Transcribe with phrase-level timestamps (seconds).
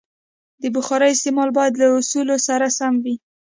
[0.61, 3.15] د بخارۍ استعمال باید له اصولو سره سم وي.